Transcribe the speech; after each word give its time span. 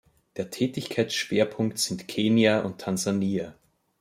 Der 0.35 0.49
Tätigkeitsschwerpunkt 0.49 1.77
sind 1.77 2.07
Kenia 2.07 2.61
und 2.61 2.81
Tansania. 2.81 3.53